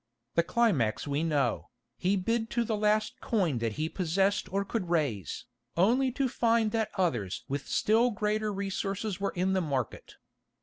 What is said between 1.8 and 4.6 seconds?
He bid to the last coin that he possessed